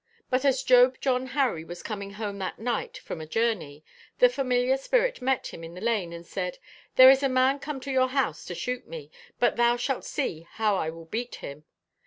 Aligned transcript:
But 0.31 0.43
as 0.45 0.63
Job 0.63 0.99
John 0.99 1.27
Harry 1.27 1.63
was 1.63 1.83
coming 1.83 2.13
home 2.13 2.39
that 2.39 2.57
night 2.57 2.97
from 2.97 3.21
a 3.21 3.27
journey, 3.27 3.85
the 4.17 4.29
familiar 4.29 4.75
spirit 4.75 5.21
met 5.21 5.53
him 5.53 5.63
in 5.63 5.75
the 5.75 5.79
lane 5.79 6.11
and 6.11 6.25
said, 6.25 6.57
'There 6.95 7.11
is 7.11 7.21
a 7.21 7.29
man 7.29 7.59
come 7.59 7.79
to 7.81 7.91
your 7.91 8.07
house 8.09 8.43
to 8.45 8.55
shoot 8.55 8.87
me, 8.87 9.11
but 9.39 9.57
thou 9.57 9.77
shalt 9.77 10.03
see 10.03 10.47
how 10.53 10.75
I 10.75 10.89
will 10.89 11.05
beat 11.05 11.35
him.' 11.35 11.65